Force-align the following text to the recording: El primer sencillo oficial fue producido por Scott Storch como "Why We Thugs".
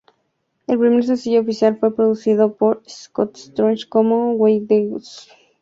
El 0.65 0.79
primer 0.79 1.03
sencillo 1.05 1.41
oficial 1.41 1.77
fue 1.77 1.95
producido 1.95 2.55
por 2.55 2.81
Scott 2.89 3.37
Storch 3.37 3.87
como 3.87 4.33
"Why 4.33 4.61
We 4.61 4.65
Thugs". 4.67 5.29